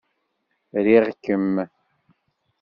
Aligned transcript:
Riɣ-kem! 0.85 1.53